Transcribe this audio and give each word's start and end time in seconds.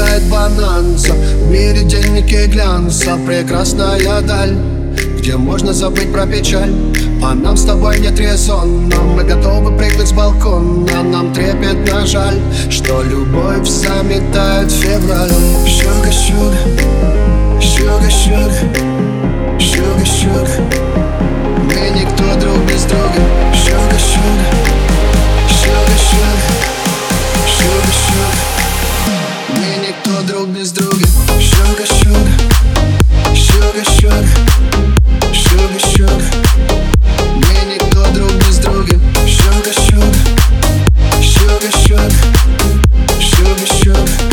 хватает 0.00 0.22
бананца 0.28 1.12
В 1.12 1.50
мире 1.50 1.82
денег 1.82 2.32
и 2.32 2.46
глянца 2.46 3.18
Прекрасная 3.26 4.20
даль 4.22 4.56
где 5.18 5.36
можно 5.36 5.74
забыть 5.74 6.10
про 6.12 6.26
печаль. 6.26 6.72
А 7.22 7.34
нам 7.34 7.54
с 7.54 7.64
тобой 7.64 8.00
нет 8.00 8.18
резона 8.18 8.96
Мы 9.14 9.22
готовы 9.22 9.76
прыгнуть 9.76 10.08
с 10.08 10.12
балкона 10.12 11.02
Нам 11.02 11.34
трепетно 11.34 12.06
жаль 12.06 12.40
Что 12.70 13.02
любовь 13.02 13.68
заметает 13.68 14.72
февраль. 14.72 15.30
Sugar, 17.60 18.10
sugar, 18.10 19.29
Sugar, 43.40 43.66
sugar 43.66 44.20
Мы 44.20 44.29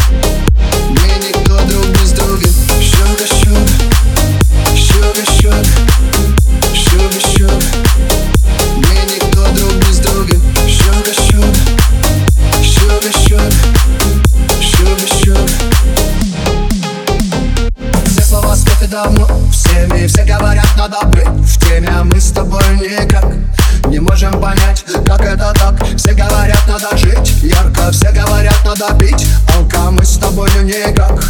надо 28.80 28.94
пить. 28.96 29.28
Алка 29.56 29.92
Мы 29.92 30.04
с 30.06 30.18
тобой 30.18 30.50
никак 30.64 31.24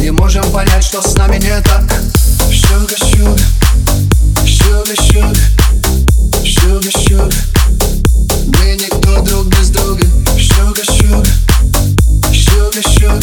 не 0.00 0.10
можем 0.10 0.44
понять, 0.50 0.84
что 0.84 1.00
с 1.02 1.14
нами 1.14 1.36
не 1.36 1.60
так. 1.62 1.82
Sugar, 2.50 2.98
sugar 2.98 3.38
Sugar, 4.44 4.96
sugar 4.96 5.36
Sugar, 6.42 6.92
sugar. 6.92 7.32
Мы 8.58 8.76
никто 8.76 9.22
друг 9.22 9.46
без 9.46 9.70
друга. 9.70 10.04
Sugar, 10.36 10.84
sugar 10.84 11.26
Sugar, 12.32 12.82
sugar 12.82 13.22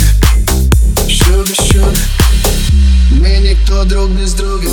Sugar, 1.08 1.56
sugar. 1.56 1.98
Мы 3.12 3.38
никто 3.40 3.84
друг 3.86 4.10
без 4.12 4.34
друга 4.34 4.68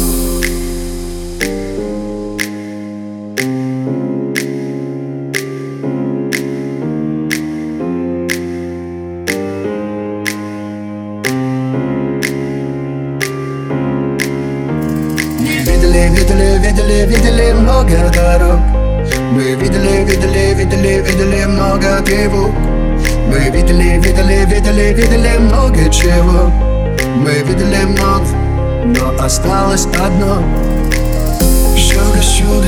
видели, 16.65 17.07
видели, 17.07 17.53
много 17.53 18.11
дорог. 18.15 18.61
Мы 19.33 19.55
видели, 19.55 20.05
видели, 20.05 20.55
видели, 20.55 21.03
видели 21.03 21.45
много 21.45 22.01
тревог 22.03 22.51
Мы 23.29 23.51
видели, 23.51 23.99
видели, 23.99 24.45
видели, 24.47 24.95
видели 24.95 25.39
много 25.39 25.91
чего. 25.91 26.51
Мы 27.17 27.33
видели 27.47 27.85
много, 27.85 28.27
но 28.85 29.23
осталось 29.23 29.87
одно. 29.87 30.43
Sugar, 31.77 32.23
sugar 32.23 32.64